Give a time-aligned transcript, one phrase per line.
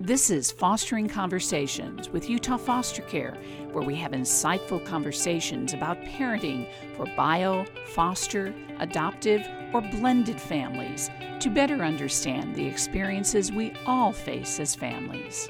[0.00, 3.38] This is Fostering Conversations with Utah Foster Care,
[3.72, 9.40] where we have insightful conversations about parenting for bio, foster, adoptive,
[9.72, 11.08] or blended families
[11.40, 15.48] to better understand the experiences we all face as families.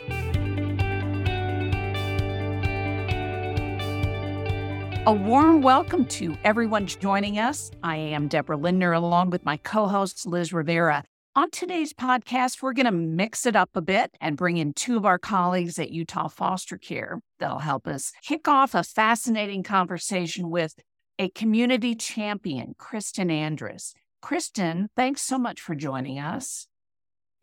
[5.06, 7.72] A warm welcome to everyone joining us.
[7.82, 11.02] I am Deborah Lindner along with my co host Liz Rivera.
[11.36, 14.96] On today's podcast, we're going to mix it up a bit and bring in two
[14.96, 20.48] of our colleagues at Utah Foster Care that'll help us kick off a fascinating conversation
[20.48, 20.74] with
[21.18, 23.92] a community champion, Kristin Andrus.
[24.24, 26.68] Kristin, thanks so much for joining us.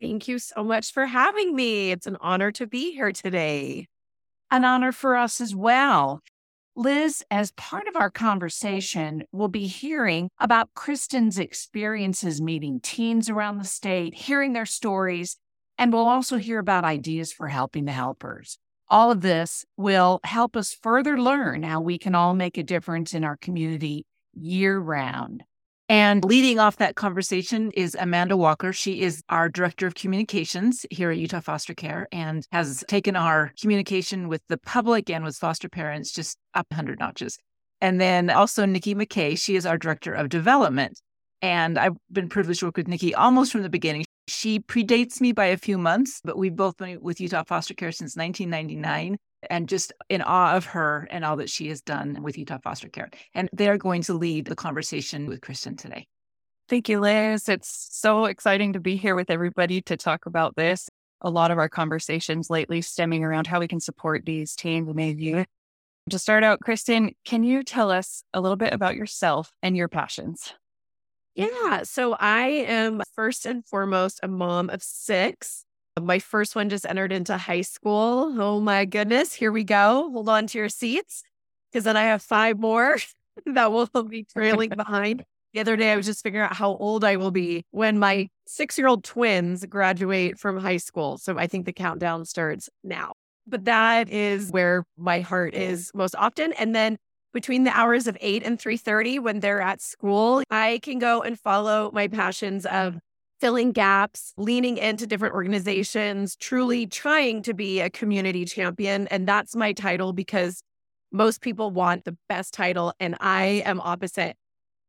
[0.00, 1.92] Thank you so much for having me.
[1.92, 3.86] It's an honor to be here today.
[4.50, 6.20] An honor for us as well.
[6.76, 13.58] Liz, as part of our conversation, we'll be hearing about Kristin's experiences meeting teens around
[13.58, 15.36] the state, hearing their stories,
[15.78, 18.58] and we'll also hear about ideas for helping the helpers.
[18.88, 23.14] All of this will help us further learn how we can all make a difference
[23.14, 25.44] in our community year round.
[25.88, 28.72] And leading off that conversation is Amanda Walker.
[28.72, 33.52] She is our director of communications here at Utah Foster Care and has taken our
[33.60, 37.36] communication with the public and with foster parents just up 100 notches.
[37.82, 39.38] And then also Nikki McKay.
[39.38, 41.00] She is our director of development.
[41.42, 44.06] And I've been privileged to work with Nikki almost from the beginning.
[44.26, 47.92] She predates me by a few months, but we've both been with Utah Foster Care
[47.92, 49.18] since 1999
[49.50, 52.88] and just in awe of her and all that she has done with Utah Foster
[52.88, 53.10] Care.
[53.34, 56.06] And they're going to lead the conversation with Kristin today.
[56.68, 57.48] Thank you, Liz.
[57.48, 60.88] It's so exciting to be here with everybody to talk about this.
[61.20, 65.20] A lot of our conversations lately stemming around how we can support these teens and
[65.20, 65.46] youth.
[66.10, 69.88] To start out, Kristin, can you tell us a little bit about yourself and your
[69.88, 70.52] passions?
[71.34, 71.82] Yeah.
[71.82, 75.64] So I am first and foremost a mom of six.
[76.00, 78.34] My first one just entered into high school.
[78.40, 79.34] Oh my goodness.
[79.34, 80.10] Here we go.
[80.12, 81.22] Hold on to your seats
[81.70, 82.98] because then I have five more
[83.46, 85.24] that will be trailing behind.
[85.52, 88.28] The other day, I was just figuring out how old I will be when my
[88.44, 91.16] six year old twins graduate from high school.
[91.16, 93.12] So I think the countdown starts now.
[93.46, 96.52] But that is where my heart is most often.
[96.54, 96.96] And then
[97.32, 101.38] between the hours of 8 and 3:30 when they're at school, I can go and
[101.38, 102.98] follow my passions of
[103.44, 109.06] filling gaps, leaning into different organizations, truly trying to be a community champion.
[109.08, 110.62] And that's my title because
[111.12, 114.38] most people want the best title, and I am opposite.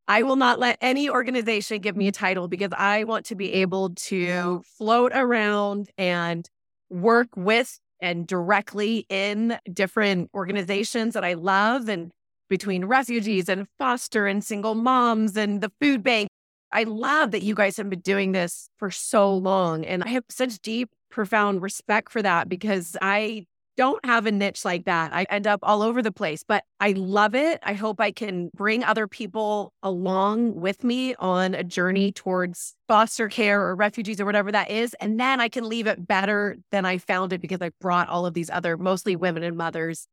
[0.08, 3.52] I will not let any organization give me a title because I want to be
[3.56, 6.50] able to float around and
[6.90, 12.10] work with and directly in different organizations that I love and
[12.50, 16.30] between refugees and foster and single moms and the food bank
[16.76, 19.86] I love that you guys have been doing this for so long.
[19.86, 23.46] And I have such deep, profound respect for that because I
[23.78, 25.14] don't have a niche like that.
[25.14, 27.62] I end up all over the place, but I love it.
[27.64, 33.30] I hope I can bring other people along with me on a journey towards foster
[33.30, 34.94] care or refugees or whatever that is.
[35.00, 38.26] And then I can leave it better than I found it because I brought all
[38.26, 40.08] of these other, mostly women and mothers,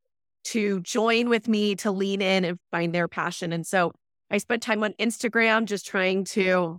[0.44, 3.52] to join with me to lean in and find their passion.
[3.52, 3.92] And so
[4.32, 6.78] I spent time on Instagram just trying to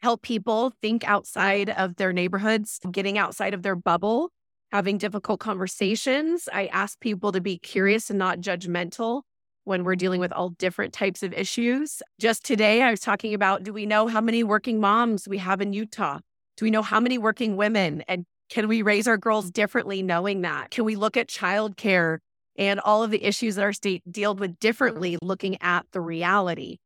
[0.00, 4.30] help people think outside of their neighborhoods, getting outside of their bubble,
[4.72, 6.48] having difficult conversations.
[6.52, 9.22] I ask people to be curious and not judgmental
[9.62, 12.02] when we're dealing with all different types of issues.
[12.18, 15.60] Just today, I was talking about do we know how many working moms we have
[15.60, 16.18] in Utah?
[16.56, 18.02] Do we know how many working women?
[18.08, 20.72] And can we raise our girls differently knowing that?
[20.72, 22.18] Can we look at childcare
[22.56, 26.78] and all of the issues that our state dealt with differently, looking at the reality.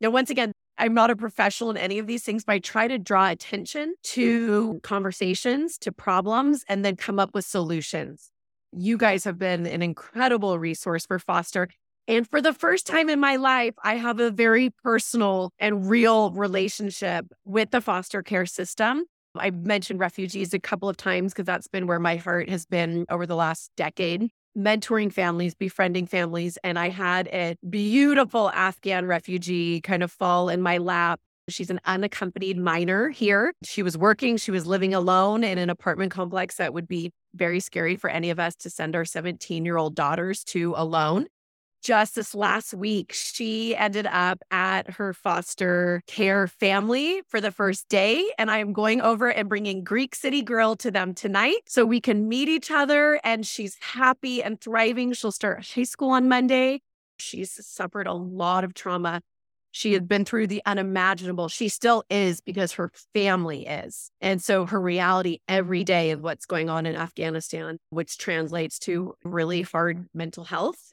[0.00, 2.88] Now, once again, I'm not a professional in any of these things, but I try
[2.88, 8.30] to draw attention to conversations, to problems, and then come up with solutions.
[8.72, 11.68] You guys have been an incredible resource for foster.
[12.08, 16.32] And for the first time in my life, I have a very personal and real
[16.32, 19.04] relationship with the foster care system.
[19.36, 23.04] I've mentioned refugees a couple of times because that's been where my heart has been
[23.08, 26.58] over the last decade mentoring families, befriending families.
[26.62, 31.20] And I had a beautiful Afghan refugee kind of fall in my lap.
[31.48, 33.52] She's an unaccompanied minor here.
[33.64, 37.60] She was working, she was living alone in an apartment complex that would be very
[37.60, 41.26] scary for any of us to send our 17 year old daughters to alone
[41.82, 47.88] just this last week, she ended up at her foster care family for the first
[47.88, 48.30] day.
[48.38, 52.00] And I am going over and bringing Greek City Grill to them tonight so we
[52.00, 53.20] can meet each other.
[53.24, 55.12] And she's happy and thriving.
[55.12, 56.80] She'll start high school on Monday.
[57.18, 59.20] She's suffered a lot of trauma.
[59.74, 61.48] She had been through the unimaginable.
[61.48, 64.10] She still is because her family is.
[64.20, 69.14] And so her reality every day of what's going on in Afghanistan, which translates to
[69.24, 70.92] really hard mental health.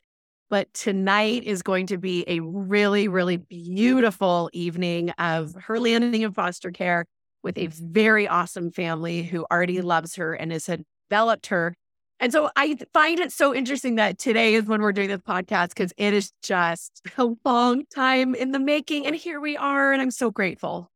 [0.50, 6.32] But tonight is going to be a really, really beautiful evening of her landing in
[6.32, 7.06] foster care
[7.44, 10.70] with a very awesome family who already loves her and has
[11.10, 11.76] developed her
[12.20, 15.70] and so I find it so interesting that today is when we're doing this podcast
[15.70, 19.06] because it is just a long time in the making.
[19.08, 19.94] And here we are.
[19.94, 20.92] And I'm so grateful.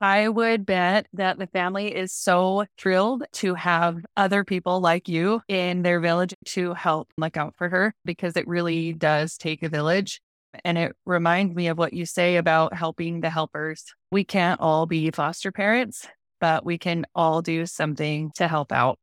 [0.00, 5.42] I would bet that the family is so thrilled to have other people like you
[5.48, 9.68] in their village to help look out for her because it really does take a
[9.68, 10.20] village.
[10.64, 13.84] And it reminds me of what you say about helping the helpers.
[14.12, 16.06] We can't all be foster parents,
[16.40, 18.98] but we can all do something to help out.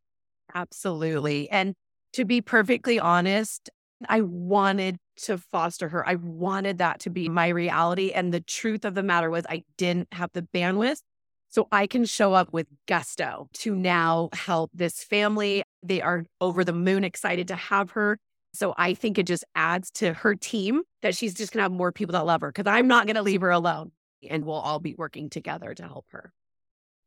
[0.54, 1.50] Absolutely.
[1.50, 1.76] And
[2.14, 3.70] to be perfectly honest,
[4.08, 6.08] I wanted to foster her.
[6.08, 8.12] I wanted that to be my reality.
[8.12, 11.02] And the truth of the matter was, I didn't have the bandwidth.
[11.50, 15.64] So I can show up with gusto to now help this family.
[15.82, 18.18] They are over the moon excited to have her.
[18.54, 21.72] So I think it just adds to her team that she's just going to have
[21.72, 23.92] more people that love her because I'm not going to leave her alone
[24.30, 26.34] and we'll all be working together to help her.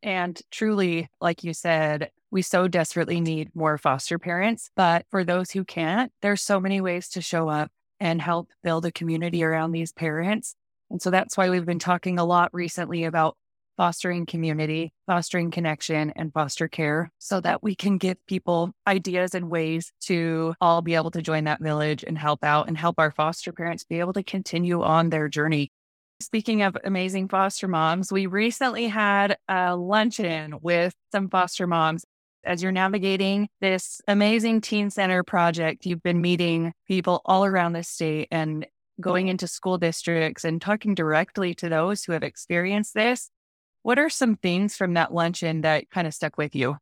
[0.03, 4.71] And truly, like you said, we so desperately need more foster parents.
[4.77, 8.85] But for those who can't, there's so many ways to show up and help build
[8.85, 10.55] a community around these parents.
[10.91, 13.37] And so that's why we've been talking a lot recently about
[13.77, 19.51] fostering community, fostering connection, and foster care so that we can give people ideas and
[19.51, 23.13] ways to all be able to join that village and help out and help our
[23.13, 25.71] foster parents be able to continue on their journey
[26.21, 32.05] Speaking of amazing foster moms, we recently had a luncheon with some foster moms.
[32.43, 37.85] As you're navigating this amazing teen center project, you've been meeting people all around the
[37.85, 38.67] state and
[39.01, 43.31] going into school districts and talking directly to those who have experienced this.
[43.83, 46.79] What are some things from that luncheon that kind of stuck with you?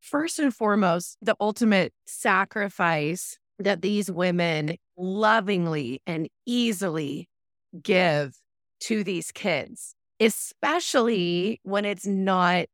[0.00, 7.28] First and foremost, the ultimate sacrifice that these women lovingly and easily
[7.80, 8.34] give
[8.80, 12.66] to these kids, especially when it's not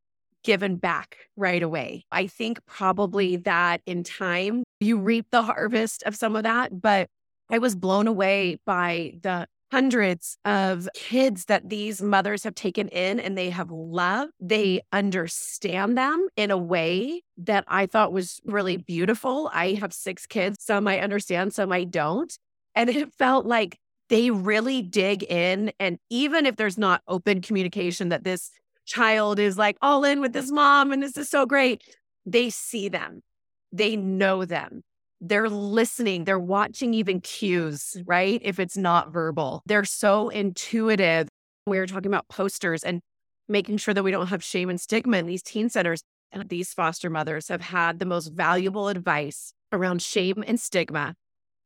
[0.42, 2.04] given back right away.
[2.12, 7.08] I think probably that in time you reap the harvest of some of that, but
[7.50, 13.18] I was blown away by the hundreds of kids that these mothers have taken in
[13.18, 14.30] and they have loved.
[14.38, 19.50] They understand them in a way that I thought was really beautiful.
[19.52, 22.32] I have six kids, some I understand, some I don't.
[22.76, 23.78] And it felt like
[24.08, 25.72] they really dig in.
[25.78, 28.50] And even if there's not open communication that this
[28.86, 31.82] child is like all in with this mom and this is so great,
[32.26, 33.22] they see them,
[33.72, 34.82] they know them.
[35.20, 38.40] They're listening, they're watching even cues, right?
[38.44, 41.28] If it's not verbal, they're so intuitive.
[41.66, 43.00] We were talking about posters and
[43.48, 46.02] making sure that we don't have shame and stigma in these teen centers.
[46.30, 51.14] And these foster mothers have had the most valuable advice around shame and stigma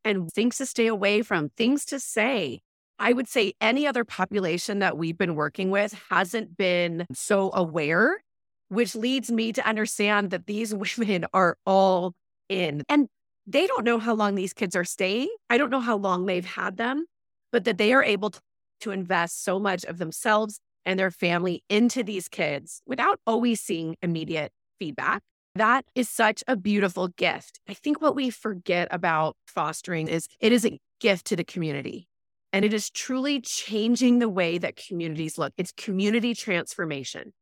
[0.05, 2.61] and things to stay away from, things to say.
[2.99, 8.23] I would say any other population that we've been working with hasn't been so aware,
[8.69, 12.15] which leads me to understand that these women are all
[12.49, 12.83] in.
[12.89, 13.09] And
[13.47, 15.29] they don't know how long these kids are staying.
[15.49, 17.07] I don't know how long they've had them,
[17.53, 18.41] but that they are able to,
[18.81, 23.97] to invest so much of themselves and their family into these kids without always seeing
[24.03, 25.23] immediate feedback.
[25.59, 27.59] That is such a beautiful gift.
[27.69, 32.07] I think what we forget about fostering is it is a gift to the community.
[32.53, 35.53] And it is truly changing the way that communities look.
[35.57, 37.33] It's community transformation.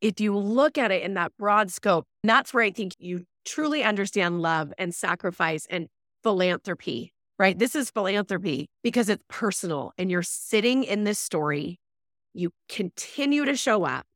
[0.00, 3.84] If you look at it in that broad scope, that's where I think you truly
[3.84, 5.88] understand love and sacrifice and
[6.22, 7.58] philanthropy, right?
[7.58, 11.78] This is philanthropy because it's personal and you're sitting in this story.
[12.32, 14.06] You continue to show up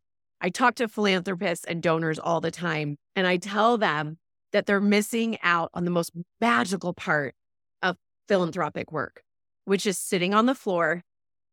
[0.41, 4.19] I talk to philanthropists and donors all the time, and I tell them
[4.53, 7.35] that they're missing out on the most magical part
[7.83, 7.97] of
[8.29, 9.23] philanthropic work,
[9.65, 11.03] which is sitting on the floor,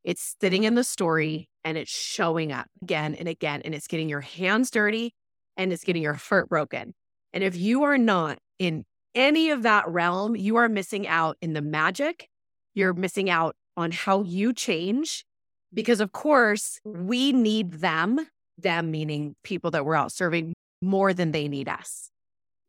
[0.04, 4.08] it's sitting in the story, and it's showing up again and again, and it's getting
[4.08, 5.14] your hands dirty
[5.58, 6.94] and it's getting your heart broken.
[7.34, 11.54] And if you are not in any of that realm, you are missing out in
[11.54, 12.30] the magic.
[12.76, 15.26] You're missing out on how you change
[15.74, 21.32] because, of course, we need them them meaning people that we're out serving more than
[21.32, 22.10] they need us.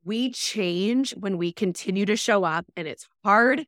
[0.04, 3.64] We change when we continue to show up and it's hard.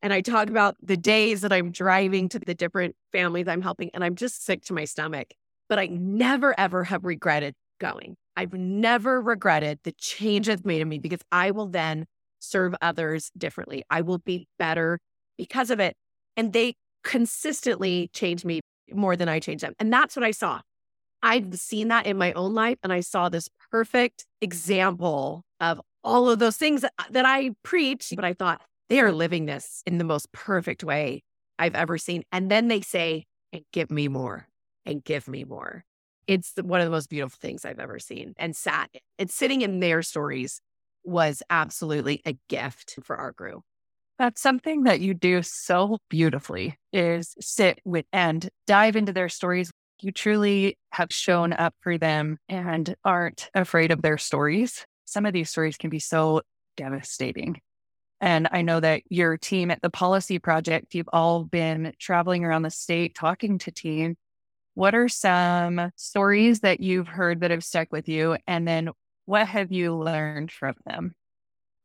[0.00, 3.90] And I talk about the days that I'm driving to the different families I'm helping
[3.94, 5.28] and I'm just sick to my stomach.
[5.68, 8.16] But I never, ever have regretted going.
[8.36, 12.06] I've never regretted the change it's made in me because I will then
[12.40, 13.84] serve others differently.
[13.90, 14.98] I will be better
[15.36, 15.94] because of it.
[16.36, 16.74] And they
[17.04, 18.60] consistently change me
[18.90, 19.74] more than I change them.
[19.78, 20.60] And that's what I saw.
[21.22, 22.78] I've seen that in my own life.
[22.82, 28.12] And I saw this perfect example of all of those things that, that I preach.
[28.14, 31.22] But I thought they are living this in the most perfect way
[31.58, 32.24] I've ever seen.
[32.32, 34.48] And then they say, and give me more
[34.84, 35.84] and give me more.
[36.26, 39.80] It's one of the most beautiful things I've ever seen and sat and sitting in
[39.80, 40.60] their stories
[41.04, 43.62] was absolutely a gift for our group.
[44.18, 49.72] That's something that you do so beautifully is sit with and dive into their stories.
[50.02, 54.84] You truly have shown up for them and aren't afraid of their stories.
[55.04, 56.42] Some of these stories can be so
[56.76, 57.60] devastating.
[58.20, 62.62] And I know that your team at the Policy Project, you've all been traveling around
[62.62, 64.16] the state talking to teens.
[64.74, 68.36] What are some stories that you've heard that have stuck with you?
[68.48, 68.90] And then
[69.26, 71.14] what have you learned from them?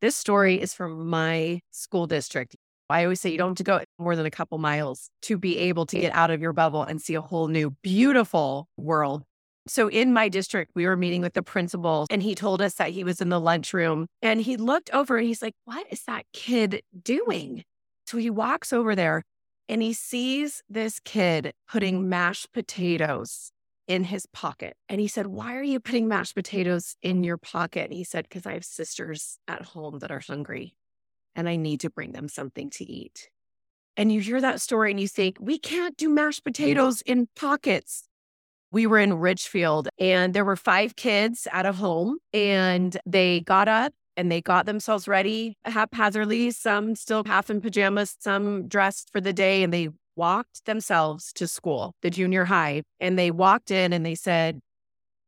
[0.01, 2.55] This story is from my school district.
[2.89, 5.55] I always say you don't have to go more than a couple miles to be
[5.55, 5.63] mm-hmm.
[5.63, 9.23] able to get out of your bubble and see a whole new, beautiful world.
[9.67, 12.91] So in my district, we were meeting with the principal and he told us that
[12.91, 16.25] he was in the lunchroom and he looked over and he's like, What is that
[16.31, 17.63] kid doing?
[18.05, 19.23] So he walks over there
[19.67, 23.51] and he sees this kid putting mashed potatoes
[23.87, 24.75] in his pocket.
[24.87, 27.85] And he said, Why are you putting mashed potatoes in your pocket?
[27.85, 30.75] And he said, Because I have sisters at home that are hungry
[31.37, 33.29] and I need to bring them something to eat.
[33.95, 38.03] And you hear that story and you think, We can't do mashed potatoes in pockets.
[38.71, 43.69] We were in Richfield and there were five kids at a home and they got
[43.69, 49.21] up and they got themselves ready haphazardly, some still half in pajamas, some dressed for
[49.21, 53.93] the day, and they walked themselves to school, the junior high, and they walked in
[53.93, 54.59] and they said,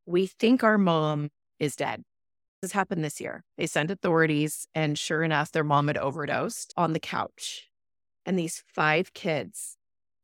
[0.08, 2.04] We think our mom is dead.
[2.62, 3.46] This happened this year.
[3.58, 7.70] They sent authorities, and sure enough, their mom had overdosed on the couch.
[8.26, 9.78] And these five kids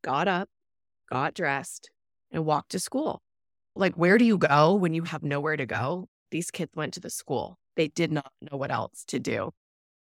[0.03, 0.49] got up,
[1.09, 1.89] got dressed,
[2.31, 3.21] and walked to school.
[3.75, 6.07] Like, where do you go when you have nowhere to go?
[6.31, 7.57] These kids went to the school.
[7.75, 9.51] They did not know what else to do.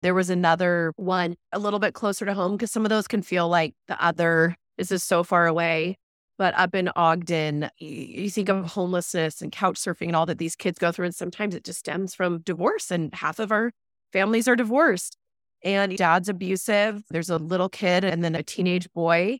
[0.02, 3.22] There was another one a little bit closer to home because some of those can
[3.22, 5.96] feel like the other this is so far away.
[6.38, 10.54] But up in Ogden, you think of homelessness and couch surfing and all that these
[10.54, 11.06] kids go through.
[11.06, 13.72] And sometimes it just stems from divorce, and half of our
[14.12, 15.16] families are divorced.
[15.64, 17.02] And dad's abusive.
[17.10, 19.38] There's a little kid and then a teenage boy.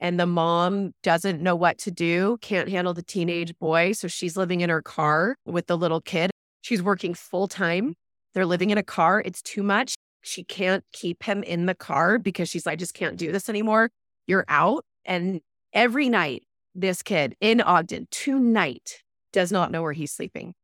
[0.00, 3.92] And the mom doesn't know what to do, can't handle the teenage boy.
[3.92, 6.30] So she's living in her car with the little kid.
[6.62, 7.94] She's working full time
[8.34, 9.20] they're living in a car.
[9.24, 9.94] It's too much.
[10.22, 13.48] She can't keep him in the car because she's like, I just can't do this
[13.48, 13.90] anymore.
[14.26, 14.84] You're out.
[15.04, 15.40] And
[15.72, 16.44] every night,
[16.74, 20.54] this kid in Ogden tonight does not know where he's sleeping.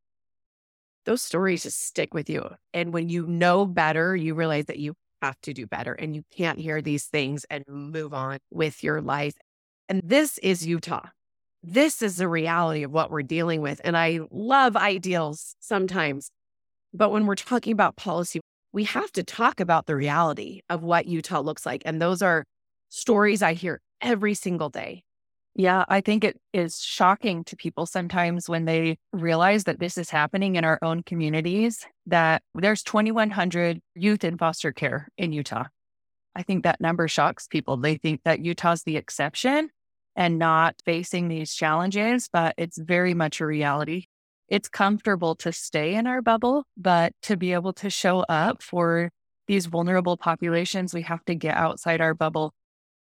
[1.04, 2.48] Those stories just stick with you.
[2.72, 6.22] And when you know better, you realize that you have to do better and you
[6.34, 9.34] can't hear these things and move on with your life.
[9.88, 11.08] And this is Utah.
[11.62, 13.80] This is the reality of what we're dealing with.
[13.84, 16.30] And I love ideals sometimes,
[16.92, 18.40] but when we're talking about policy,
[18.72, 21.82] we have to talk about the reality of what Utah looks like.
[21.84, 22.44] And those are
[22.90, 25.02] stories I hear every single day.
[25.56, 30.10] Yeah, I think it is shocking to people sometimes when they realize that this is
[30.10, 35.64] happening in our own communities, that there's 2,100 youth in foster care in Utah.
[36.36, 37.76] I think that number shocks people.
[37.76, 39.70] They think that Utah's the exception
[40.14, 44.06] and not facing these challenges, but it's very much a reality
[44.48, 49.10] it's comfortable to stay in our bubble, but to be able to show up for
[49.46, 52.52] these vulnerable populations, we have to get outside our bubble.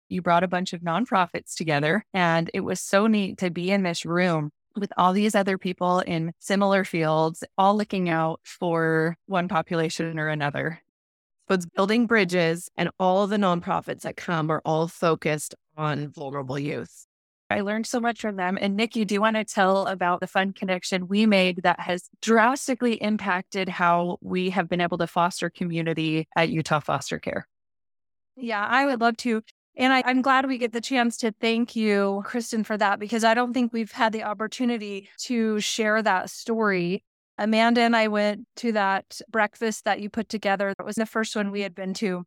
[0.08, 3.82] You brought a bunch of nonprofits together, and it was so neat to be in
[3.82, 9.48] this room with all these other people in similar fields, all looking out for one
[9.48, 10.80] population or another.
[11.48, 16.58] So it's building bridges, and all the nonprofits that come are all focused on vulnerable
[16.58, 17.06] youth.
[17.50, 18.58] I learned so much from them.
[18.60, 22.10] And Nikki, do you want to tell about the fun connection we made that has
[22.20, 27.48] drastically impacted how we have been able to foster community at Utah Foster Care?
[28.36, 29.42] Yeah, I would love to.
[29.78, 33.22] And I, am glad we get the chance to thank you, Kristin, for that, because
[33.22, 37.04] I don't think we've had the opportunity to share that story.
[37.38, 40.74] Amanda and I went to that breakfast that you put together.
[40.76, 42.24] That was the first one we had been to.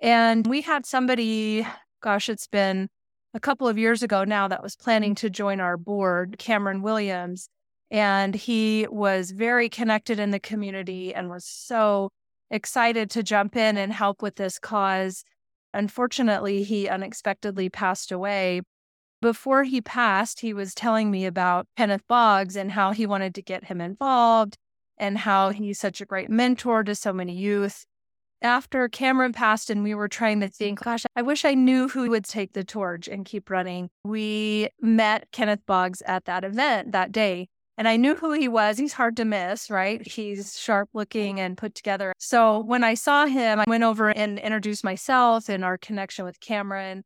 [0.00, 1.64] And we had somebody,
[2.02, 2.88] gosh, it's been
[3.34, 7.48] a couple of years ago now that was planning to join our board, Cameron Williams.
[7.92, 12.10] And he was very connected in the community and was so
[12.50, 15.22] excited to jump in and help with this cause.
[15.72, 18.62] Unfortunately, he unexpectedly passed away.
[19.22, 23.42] Before he passed, he was telling me about Kenneth Boggs and how he wanted to
[23.42, 24.56] get him involved
[24.98, 27.84] and how he's such a great mentor to so many youth.
[28.42, 32.08] after Cameron passed and we were trying to think, gosh, I wish I knew who
[32.10, 33.90] would take the torch and keep running.
[34.04, 37.48] We met Kenneth Boggs at that event that day.
[37.80, 38.76] And I knew who he was.
[38.76, 40.06] He's hard to miss, right?
[40.06, 42.12] He's sharp looking and put together.
[42.18, 46.40] So when I saw him, I went over and introduced myself and our connection with
[46.40, 47.04] Cameron.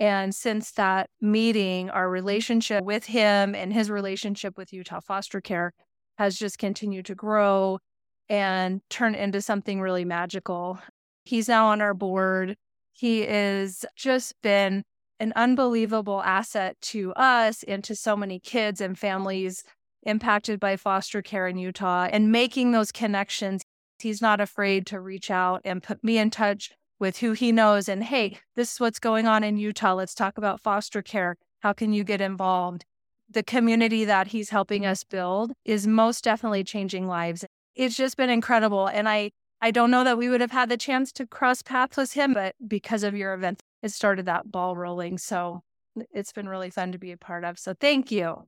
[0.00, 5.72] And since that meeting, our relationship with him and his relationship with Utah Foster Care
[6.18, 7.78] has just continued to grow
[8.28, 10.80] and turn into something really magical.
[11.22, 12.56] He's now on our board.
[12.94, 14.82] He is just been
[15.20, 19.62] an unbelievable asset to us and to so many kids and families
[20.06, 23.62] impacted by foster care in Utah and making those connections.
[23.98, 27.88] He's not afraid to reach out and put me in touch with who he knows.
[27.88, 29.94] And hey, this is what's going on in Utah.
[29.94, 31.36] Let's talk about foster care.
[31.60, 32.84] How can you get involved?
[33.28, 37.44] The community that he's helping us build is most definitely changing lives.
[37.74, 38.86] It's just been incredible.
[38.86, 41.96] And I, I don't know that we would have had the chance to cross paths
[41.96, 45.18] with him, but because of your event, it started that ball rolling.
[45.18, 45.62] So
[46.12, 47.58] it's been really fun to be a part of.
[47.58, 48.46] So thank you.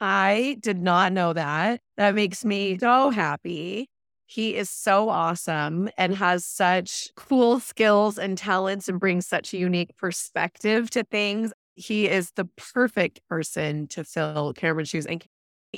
[0.00, 1.80] I did not know that.
[1.96, 3.88] That makes me so happy.
[4.26, 9.56] He is so awesome and has such cool skills and talents and brings such a
[9.56, 11.52] unique perspective to things.
[11.74, 15.06] He is the perfect person to fill Cameron's shoes.
[15.06, 15.24] And,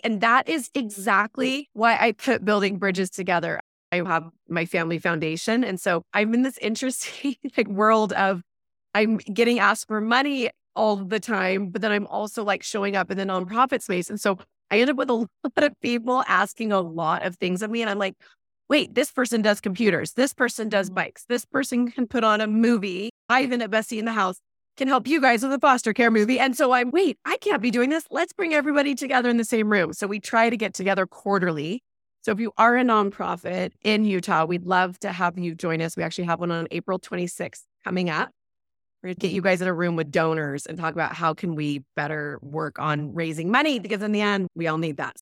[0.03, 3.61] and that is exactly why I put building bridges together.
[3.93, 5.63] I have my family foundation.
[5.63, 8.43] And so I'm in this interesting like, world of
[8.95, 13.11] I'm getting asked for money all the time, but then I'm also like showing up
[13.11, 14.09] in the nonprofit space.
[14.09, 14.39] And so
[14.71, 17.83] I end up with a lot of people asking a lot of things of me.
[17.83, 18.15] And I'm like,
[18.69, 20.13] wait, this person does computers.
[20.13, 20.95] This person does mm-hmm.
[20.95, 21.25] bikes.
[21.29, 23.11] This person can put on a movie.
[23.29, 24.39] Ivan at Bessie in the House
[24.77, 26.39] can help you guys with a foster care movie.
[26.39, 28.05] And so I'm, wait, I can't be doing this.
[28.11, 29.93] Let's bring everybody together in the same room.
[29.93, 31.83] So we try to get together quarterly.
[32.23, 35.97] So if you are a nonprofit in Utah, we'd love to have you join us.
[35.97, 38.31] We actually have one on April 26th coming up.
[39.03, 41.33] We're going to get you guys in a room with donors and talk about how
[41.33, 45.17] can we better work on raising money because in the end, we all need that.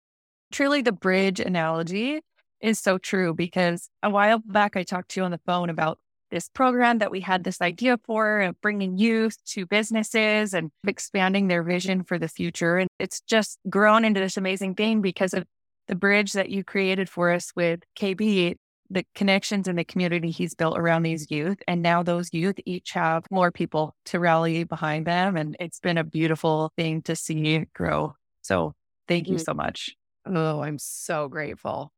[0.50, 2.20] Truly the bridge analogy
[2.60, 5.98] is so true because a while back I talked to you on the phone about
[6.30, 11.48] this program that we had this idea for of bringing youth to businesses and expanding
[11.48, 12.78] their vision for the future.
[12.78, 15.44] And it's just grown into this amazing thing because of
[15.86, 18.56] the bridge that you created for us with KB
[18.90, 21.58] the connections in the community he's built around these youth.
[21.66, 25.36] And now those youth each have more people to rally behind them.
[25.36, 28.14] And it's been a beautiful thing to see grow.
[28.42, 28.74] So
[29.08, 29.44] thank you mm.
[29.44, 29.94] so much.
[30.26, 31.92] Oh, I'm so grateful.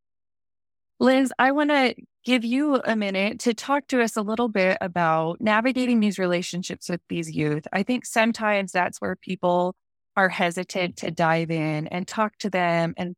[1.00, 4.78] Liz, I want to give you a minute to talk to us a little bit
[4.80, 7.66] about navigating these relationships with these youth.
[7.72, 9.76] I think sometimes that's where people
[10.16, 13.14] are hesitant to dive in and talk to them and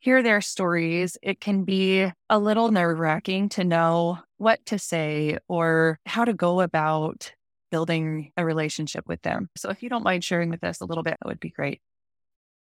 [0.00, 5.38] hear their stories, it can be a little nerve wracking to know what to say
[5.46, 7.32] or how to go about
[7.70, 9.48] building a relationship with them.
[9.56, 11.80] So if you don't mind sharing with us a little bit, that would be great.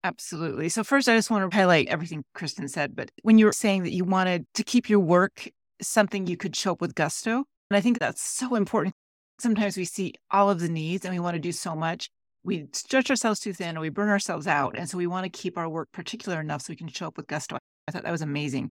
[0.02, 0.68] Absolutely.
[0.68, 3.84] So first I just want to highlight everything Kristin said, but when you were saying
[3.84, 5.48] that you wanted to keep your work
[5.80, 8.94] something you could show up with gusto, and I think that's so important.
[9.38, 12.10] Sometimes we see all of the needs and we want to do so much
[12.42, 14.76] we stretch ourselves too thin and we burn ourselves out.
[14.76, 17.16] And so we want to keep our work particular enough so we can show up
[17.16, 17.58] with gusto.
[17.86, 18.70] I thought that was amazing.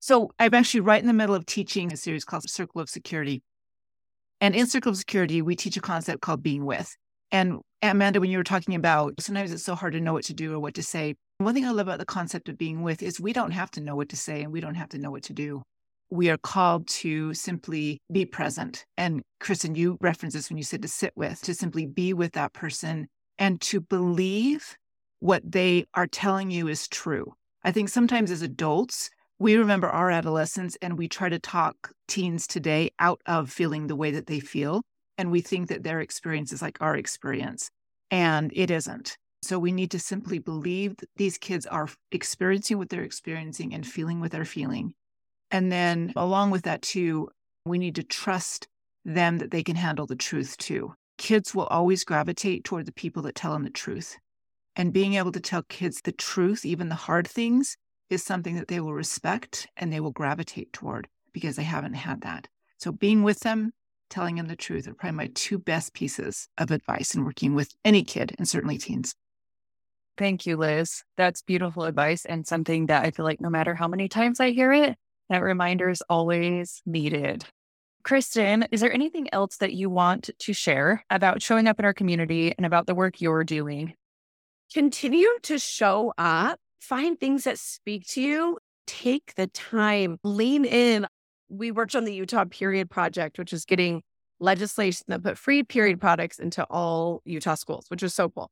[0.00, 3.42] So I'm actually right in the middle of teaching a series called Circle of Security.
[4.40, 6.96] And in Circle of Security, we teach a concept called being with.
[7.32, 10.34] And Amanda, when you were talking about sometimes it's so hard to know what to
[10.34, 11.14] do or what to say.
[11.38, 13.80] One thing I love about the concept of being with is we don't have to
[13.80, 15.62] know what to say and we don't have to know what to do
[16.10, 18.84] we are called to simply be present.
[18.96, 22.32] And Kristin, you referenced this when you said to sit with, to simply be with
[22.32, 24.76] that person and to believe
[25.20, 27.34] what they are telling you is true.
[27.62, 32.46] I think sometimes as adults, we remember our adolescence and we try to talk teens
[32.46, 34.82] today out of feeling the way that they feel.
[35.16, 37.70] And we think that their experience is like our experience.
[38.10, 39.16] And it isn't.
[39.42, 43.86] So we need to simply believe that these kids are experiencing what they're experiencing and
[43.86, 44.94] feeling what they're feeling
[45.50, 47.28] and then along with that, too,
[47.64, 48.68] we need to trust
[49.04, 50.94] them that they can handle the truth too.
[51.18, 54.16] Kids will always gravitate toward the people that tell them the truth.
[54.76, 57.76] And being able to tell kids the truth, even the hard things,
[58.08, 62.22] is something that they will respect and they will gravitate toward because they haven't had
[62.22, 62.48] that.
[62.78, 63.72] So being with them,
[64.08, 67.72] telling them the truth are probably my two best pieces of advice in working with
[67.84, 69.14] any kid and certainly teens.
[70.18, 71.02] Thank you, Liz.
[71.16, 74.50] That's beautiful advice and something that I feel like no matter how many times I
[74.50, 74.96] hear it,
[75.30, 77.44] that reminder is always needed.
[78.04, 81.94] Kristin, is there anything else that you want to share about showing up in our
[81.94, 83.94] community and about the work you're doing?
[84.72, 91.06] Continue to show up, find things that speak to you, take the time, lean in.
[91.48, 94.02] we worked on the Utah Period Project, which is getting
[94.38, 98.50] legislation that put free period products into all Utah schools, which was so cool.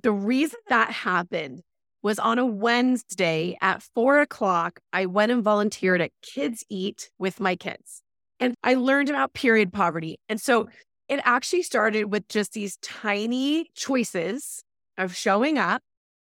[0.00, 1.62] The reason that happened
[2.02, 4.80] was on a Wednesday at four o'clock.
[4.92, 8.02] I went and volunteered at Kids Eat with my kids.
[8.40, 10.18] And I learned about period poverty.
[10.28, 10.68] And so
[11.08, 14.64] it actually started with just these tiny choices
[14.98, 15.82] of showing up.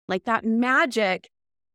[0.08, 1.28] Like that magic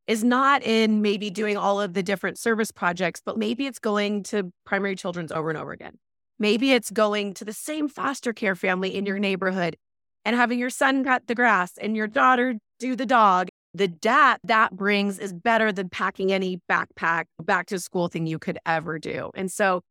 [0.06, 4.22] is not in maybe doing all of the different service projects, but maybe it's going
[4.24, 5.98] to primary children's over and over again.
[6.38, 9.76] Maybe it's going to the same foster care family in your neighborhood
[10.24, 13.49] and having your son cut the grass and your daughter do the dog.
[13.72, 18.38] The debt that brings is better than packing any backpack back to school thing you
[18.38, 19.30] could ever do.
[19.34, 19.82] And so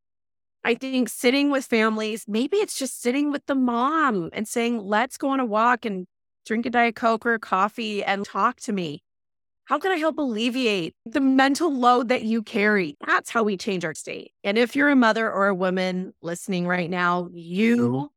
[0.64, 5.18] I think sitting with families, maybe it's just sitting with the mom and saying, let's
[5.18, 6.06] go on a walk and
[6.46, 9.02] drink a Diet Coke or coffee and talk to me.
[9.66, 12.98] How can I help alleviate the mental load that you carry?
[13.06, 14.34] That's how we change our state.
[14.44, 18.10] And if you're a mother or a woman listening right now, you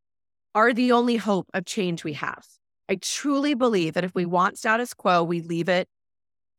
[0.54, 2.46] are the only hope of change we have.
[2.92, 5.88] I truly believe that if we want status quo, we leave it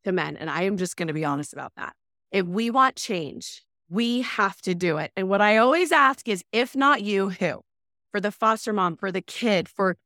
[0.02, 0.36] to men.
[0.36, 1.94] And I am just going to be honest about that.
[2.32, 5.12] If we want change, we have to do it.
[5.16, 7.60] And what I always ask is if not you, who?
[8.10, 9.96] For the foster mom, for the kid, for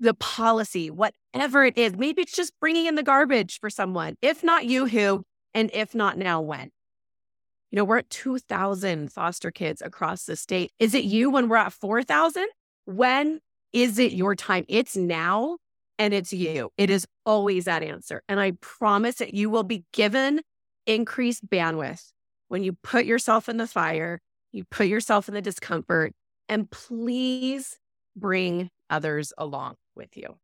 [0.00, 1.94] the policy, whatever it is.
[1.94, 4.16] Maybe it's just bringing in the garbage for someone.
[4.20, 5.22] If not you, who?
[5.54, 6.72] And if not now, when?
[7.70, 10.72] You know, we're at 2,000 foster kids across the state.
[10.80, 12.44] Is it you when we're at 4,000?
[12.86, 13.38] When
[13.74, 14.64] is it your time?
[14.68, 15.58] It's now
[15.98, 16.70] and it's you.
[16.78, 18.22] It is always that answer.
[18.28, 20.40] And I promise that you will be given
[20.86, 22.12] increased bandwidth
[22.48, 24.20] when you put yourself in the fire,
[24.52, 26.12] you put yourself in the discomfort,
[26.48, 27.78] and please
[28.16, 30.36] bring others along with you.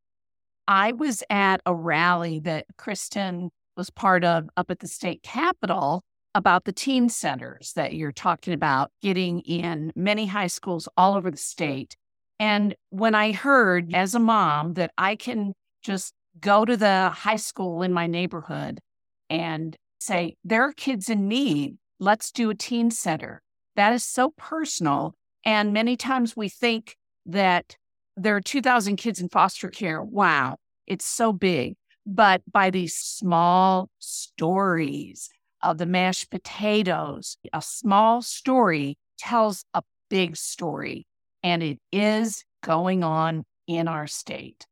[0.66, 6.02] I was at a rally that Kristin was part of up at the state capitol
[6.34, 11.30] about the teen centers that you're talking about getting in many high schools all over
[11.30, 11.96] the state.
[12.40, 17.36] And when I heard as a mom that I can just go to the high
[17.36, 18.80] school in my neighborhood
[19.28, 23.42] and say, there are kids in need, let's do a teen center.
[23.76, 25.14] That is so personal.
[25.44, 27.76] And many times we think that
[28.16, 30.02] there are 2,000 kids in foster care.
[30.02, 31.74] Wow, it's so big.
[32.06, 35.28] But by these small stories
[35.62, 41.06] of the mashed potatoes, a small story tells a big story.
[41.42, 44.66] And it is going on in our state.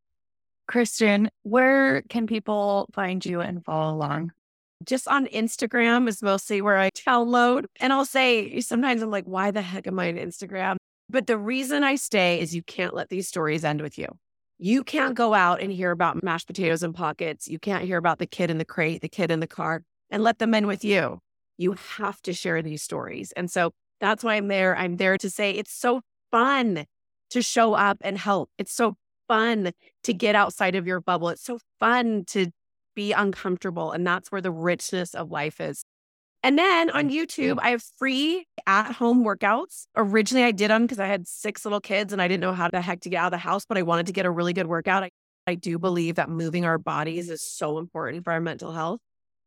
[0.70, 4.32] Kristin, where can people find you and follow along?
[4.84, 7.64] Just on Instagram is mostly where I download.
[7.80, 10.76] And I'll say sometimes I'm like, why the heck am I on Instagram?
[11.08, 14.08] But the reason I stay is you can't let these stories end with you.
[14.58, 17.48] You can't go out and hear about mashed potatoes and pockets.
[17.48, 20.22] You can't hear about the kid in the crate, the kid in the car, and
[20.22, 21.20] let them end with you.
[21.56, 23.32] You have to share these stories.
[23.32, 24.76] And so that's why I'm there.
[24.76, 26.84] I'm there to say it's so fun
[27.30, 28.50] to show up and help.
[28.58, 28.96] It's so
[29.28, 29.72] fun
[30.04, 31.28] to get outside of your bubble.
[31.28, 32.50] It's so fun to
[32.94, 33.92] be uncomfortable.
[33.92, 35.84] And that's where the richness of life is.
[36.42, 39.86] And then on YouTube, I have free at home workouts.
[39.96, 42.68] Originally, I did them because I had six little kids and I didn't know how
[42.70, 44.52] the heck to get out of the house, but I wanted to get a really
[44.52, 45.02] good workout.
[45.02, 45.10] I,
[45.46, 49.00] I do believe that moving our bodies is so important for our mental health.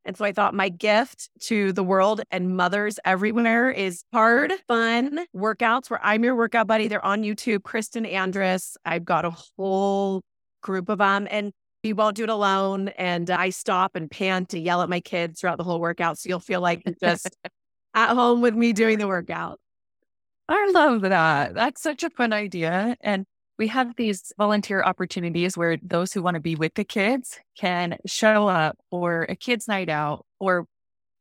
[0.06, 5.26] And so I thought my gift to the world and mothers everywhere is hard, fun
[5.36, 6.88] workouts where I'm your workout buddy.
[6.88, 8.78] They're on YouTube, Kristin Andrus.
[8.84, 10.22] I've got a whole
[10.62, 11.28] group of them.
[11.30, 11.52] And
[11.84, 12.90] you won't do it alone.
[12.90, 16.18] And I stop and pant to yell at my kids throughout the whole workout.
[16.18, 17.36] So you'll feel like just
[17.94, 19.60] at home with me doing the workout.
[20.50, 21.54] I love that.
[21.54, 22.98] That's such a fun idea.
[23.02, 23.26] And
[23.58, 27.98] we have these volunteer opportunities where those who want to be with the kids can
[28.06, 30.66] show up or a kids' night out or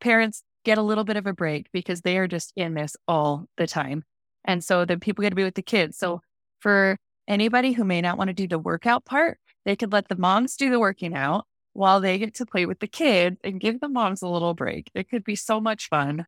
[0.01, 3.47] parents get a little bit of a break because they are just in this all
[3.57, 4.05] the time.
[4.45, 5.99] And so the people get to be with the kids.
[5.99, 6.23] So
[6.61, 6.97] for
[7.29, 10.57] anybody who may not want to do the workout part, they could let the moms
[10.57, 13.89] do the working out while they get to play with the kids and give the
[13.89, 14.91] moms a little break.
[14.95, 16.27] It could be so much fun.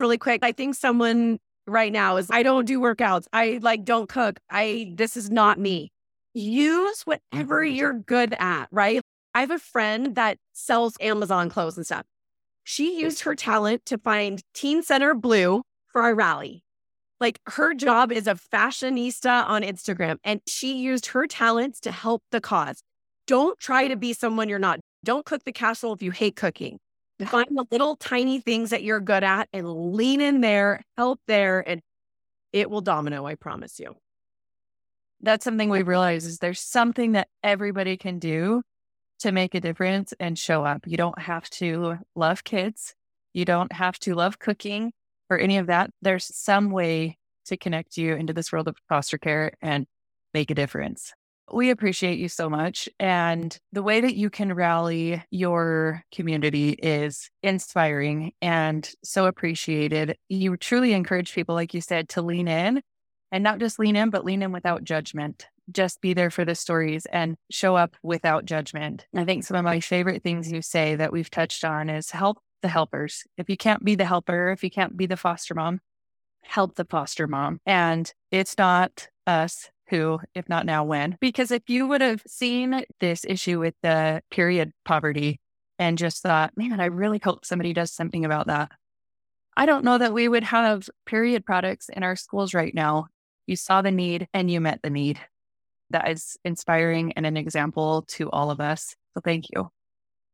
[0.00, 3.26] Really quick, I think someone right now is I don't do workouts.
[3.32, 4.40] I like don't cook.
[4.50, 5.90] I this is not me.
[6.34, 9.00] Use whatever you're good at, right?
[9.34, 12.04] I have a friend that sells Amazon clothes and stuff.
[12.64, 16.62] She used her talent to find Teen Center Blue for our rally.
[17.20, 22.22] Like her job is a fashionista on Instagram, and she used her talents to help
[22.30, 22.82] the cause.
[23.26, 24.80] Don't try to be someone you're not.
[25.04, 26.78] Don't cook the casserole if you hate cooking.
[27.28, 31.66] Find the little tiny things that you're good at and lean in there, help there,
[31.66, 31.80] and
[32.52, 33.96] it will domino, I promise you.
[35.20, 38.62] That's something we realize is there's something that everybody can do
[39.20, 40.82] to make a difference and show up.
[40.86, 42.94] You don't have to love kids.
[43.32, 44.92] You don't have to love cooking
[45.32, 49.16] or any of that, there's some way to connect you into this world of foster
[49.16, 49.86] care and
[50.34, 51.14] make a difference.
[51.52, 52.88] We appreciate you so much.
[52.98, 60.16] And the way that you can rally your community is inspiring and so appreciated.
[60.28, 62.82] You truly encourage people, like you said, to lean in
[63.30, 65.46] and not just lean in, but lean in without judgment.
[65.70, 69.06] Just be there for the stories and show up without judgment.
[69.14, 72.38] I think some of my favorite things you say that we've touched on is help
[72.62, 73.24] the helpers.
[73.36, 75.80] If you can't be the helper, if you can't be the foster mom,
[76.42, 77.60] help the foster mom.
[77.66, 81.18] And it's not us who, if not now, when.
[81.20, 85.38] Because if you would have seen this issue with the period poverty
[85.78, 88.72] and just thought, man, I really hope somebody does something about that.
[89.54, 93.08] I don't know that we would have period products in our schools right now.
[93.46, 95.20] You saw the need and you met the need.
[95.90, 98.96] That is inspiring and an example to all of us.
[99.12, 99.68] So thank you.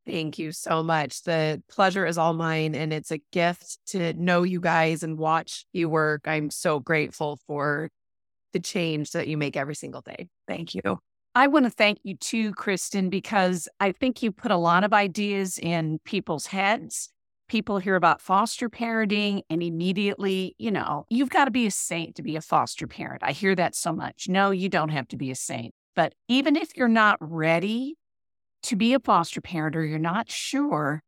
[0.06, 1.24] Thank you so much.
[1.24, 5.66] The pleasure is all mine, and it's a gift to know you guys and watch
[5.72, 6.22] you work.
[6.26, 7.90] I'm so grateful for
[8.52, 10.28] the change that you make every single day.
[10.46, 10.98] Thank you.
[11.34, 14.92] I want to thank you too, Kristin, because I think you put a lot of
[14.92, 17.10] ideas in people's heads.
[17.48, 22.16] People hear about foster parenting and immediately, you know, you've got to be a saint
[22.16, 23.22] to be a foster parent.
[23.22, 24.26] I hear that so much.
[24.28, 25.72] No, you don't have to be a saint.
[25.94, 27.96] But even if you're not ready
[28.64, 31.02] to be a foster parent or you're not sure,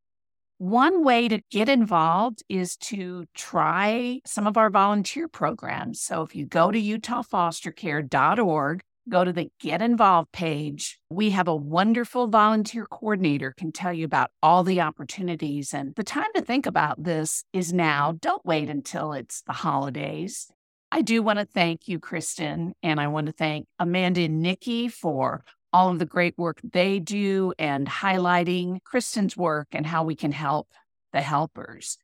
[0.60, 6.02] one way to get involved is to try some of our volunteer programs.
[6.02, 11.00] So if you go to utahfostercare.org, go to the Get Involved page.
[11.08, 15.72] We have a wonderful volunteer coordinator can tell you about all the opportunities.
[15.72, 18.12] And the time to think about this is now.
[18.20, 20.48] Don't wait until it's the holidays.
[20.92, 24.88] I do want to thank you, Kristin, and I want to thank Amanda and Nikki
[24.88, 30.14] for all of the great work they do and highlighting Kristin's work and how we
[30.14, 30.68] can help
[31.12, 31.98] the helpers.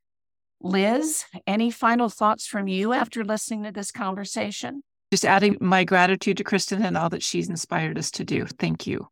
[0.61, 4.83] Liz, any final thoughts from you after listening to this conversation?
[5.12, 8.46] Just adding my gratitude to Kristen and all that she's inspired us to do.
[8.46, 9.09] Thank you.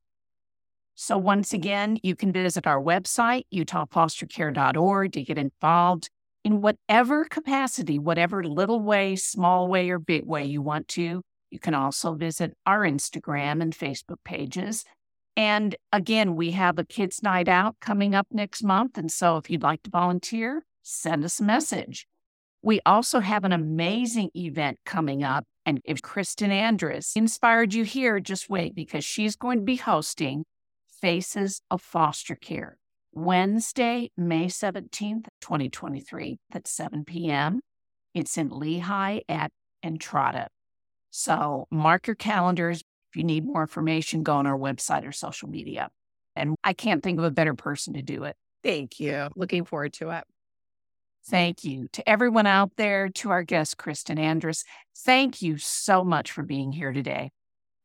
[0.96, 6.08] So, once again, you can visit our website, utahfostercare.org, to get involved
[6.44, 11.22] in whatever capacity, whatever little way, small way, or big way you want to.
[11.54, 14.84] You can also visit our Instagram and Facebook pages.
[15.36, 18.98] And again, we have a kids' night out coming up next month.
[18.98, 22.08] And so if you'd like to volunteer, send us a message.
[22.60, 25.44] We also have an amazing event coming up.
[25.64, 30.46] And if Kristin Andrus inspired you here, just wait because she's going to be hosting
[31.00, 32.78] Faces of Foster Care
[33.12, 37.60] Wednesday, May 17th, 2023 at 7 p.m.
[38.12, 39.52] It's in Lehi at
[39.84, 40.48] Entrada.
[41.16, 42.80] So mark your calendars.
[42.80, 45.88] If you need more information, go on our website or social media.
[46.34, 48.34] And I can't think of a better person to do it.
[48.64, 49.28] Thank you.
[49.36, 50.24] Looking forward to it.
[51.28, 54.64] Thank you to everyone out there, to our guest, Kristin Andrus.
[55.04, 57.30] Thank you so much for being here today.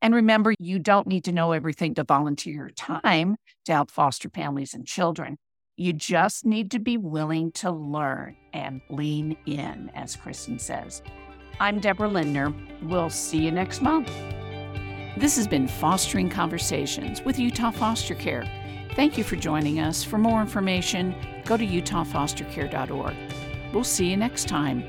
[0.02, 4.30] And remember, you don't need to know everything to volunteer your time to help foster
[4.30, 5.38] families and children.
[5.78, 11.04] You just need to be willing to learn and lean in, as Kristin says.
[11.62, 12.54] I'm Deborah Lindner.
[12.84, 14.10] We'll see you next month.
[15.17, 18.45] This has been Fostering Conversations with Utah Foster Care.
[18.95, 20.02] Thank you for joining us.
[20.02, 23.15] For more information, go to utahfostercare.org.
[23.74, 24.86] We'll see you next time.